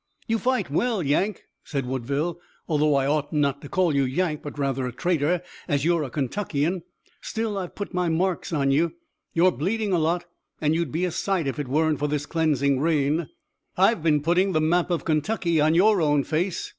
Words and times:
"You 0.25 0.39
fight 0.39 0.71
well, 0.71 1.03
Yank," 1.03 1.43
said 1.63 1.85
Woodville, 1.85 2.39
"although 2.67 2.95
I 2.95 3.05
ought 3.05 3.31
not 3.31 3.61
to 3.61 3.69
call 3.69 3.93
you 3.95 4.03
Yank, 4.03 4.41
but 4.41 4.57
rather 4.57 4.87
a 4.87 4.91
traitor, 4.91 5.43
as 5.67 5.85
you're 5.85 6.01
a 6.01 6.09
Kentuckian. 6.09 6.81
Still, 7.21 7.55
I've 7.55 7.75
put 7.75 7.93
my 7.93 8.09
marks 8.09 8.51
on 8.51 8.71
you. 8.71 8.93
You're 9.35 9.51
bleeding 9.51 9.93
a 9.93 9.99
lot 9.99 10.25
and 10.59 10.73
you'd 10.73 10.91
be 10.91 11.05
a 11.05 11.11
sight 11.11 11.45
if 11.45 11.59
it 11.59 11.67
weren't 11.67 11.99
for 11.99 12.07
this 12.07 12.25
cleansing 12.25 12.79
rain." 12.79 13.29
"I've 13.77 14.01
been 14.01 14.23
putting 14.23 14.53
the 14.53 14.59
map 14.59 14.89
of 14.89 15.05
Kentucky 15.05 15.61
on 15.61 15.75
your 15.75 16.01
own 16.01 16.23
face. 16.23 16.67